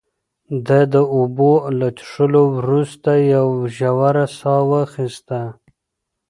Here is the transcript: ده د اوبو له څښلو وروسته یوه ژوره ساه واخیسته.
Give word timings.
ده 0.67 0.79
د 0.93 0.95
اوبو 1.15 1.51
له 1.79 1.87
څښلو 1.97 2.43
وروسته 2.57 3.11
یوه 3.33 3.57
ژوره 3.75 4.25
ساه 4.39 4.63
واخیسته. 4.71 5.41